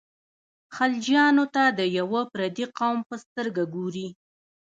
خلجیانو 0.75 1.45
ته 1.55 1.63
د 1.79 1.81
یوه 1.99 2.21
پردي 2.33 2.65
قوم 2.77 2.97
په 3.09 3.15
سترګه 3.23 3.63
ګوري. 3.75 4.07